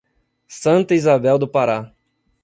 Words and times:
Santa 0.47 0.95
Izabel 0.95 1.37
do 1.37 1.47
Pará 1.47 1.93